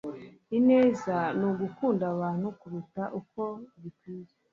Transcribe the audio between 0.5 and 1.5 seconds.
ineza ni